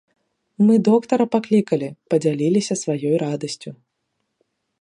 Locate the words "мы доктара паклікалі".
0.69-1.89